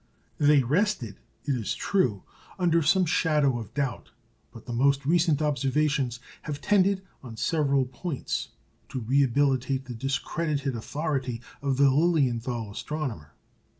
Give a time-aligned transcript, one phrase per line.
[0.39, 2.23] They rested, it is true,
[2.57, 4.09] under some shadow of doubt;
[4.51, 8.47] but the most recent observations have tended on several points
[8.89, 13.35] to rehabilitate the discredited authority of the Lilienthal astronomer.